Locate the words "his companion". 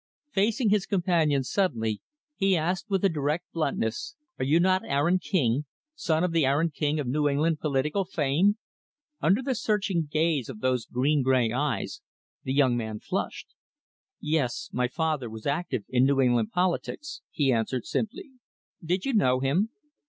0.71-1.43